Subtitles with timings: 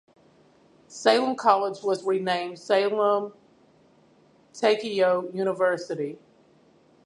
[0.87, 6.17] Salem College was renamed Salem-Teikyo University.